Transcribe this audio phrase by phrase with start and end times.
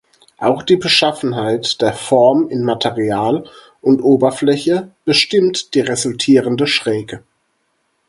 [0.39, 3.47] Auch die Beschaffenheit der Form in Material
[3.81, 7.21] und Oberfläche bestimmt die resultierende Schräge.